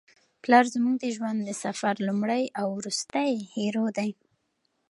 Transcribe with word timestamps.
پلار 0.43 0.65
زموږ 0.75 0.95
د 0.99 1.05
ژوند 1.15 1.39
د 1.43 1.49
سفر 1.63 1.93
لومړی 2.07 2.43
او 2.59 2.67
وروستی 2.77 3.31
هیرو 3.53 3.85
دی. 3.97 4.11